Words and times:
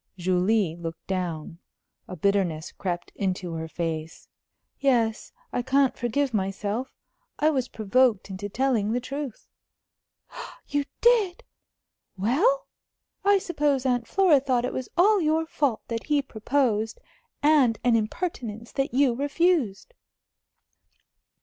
Julie 0.17 0.75
looked 0.75 1.05
down. 1.05 1.59
A 2.07 2.15
bitterness 2.15 2.71
crept 2.71 3.11
into 3.13 3.53
her 3.53 3.67
face. 3.67 4.27
"Yes. 4.79 5.31
I 5.53 5.61
can't 5.61 5.95
forgive 5.95 6.33
myself. 6.33 6.97
I 7.37 7.51
was 7.51 7.67
provoked 7.67 8.27
into 8.31 8.49
telling 8.49 8.93
the 8.93 8.99
truth." 8.99 9.47
"You 10.67 10.85
did! 11.01 11.43
Well? 12.17 12.65
I 13.23 13.37
suppose 13.37 13.85
Aunt 13.85 14.07
Flora 14.07 14.39
thought 14.39 14.65
it 14.65 14.73
was 14.73 14.89
all 14.97 15.21
your 15.21 15.45
fault 15.45 15.81
that 15.87 16.05
he 16.05 16.23
proposed, 16.23 16.99
and 17.43 17.77
an 17.83 17.95
impertinence 17.95 18.71
that 18.71 18.95
you 18.95 19.13
refused?" 19.13 19.93